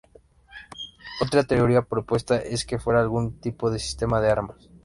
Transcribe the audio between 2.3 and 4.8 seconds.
es que fuera algún tipo de sistema de armas.